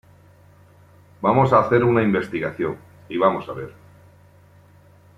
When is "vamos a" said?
1.21-1.59, 3.19-3.53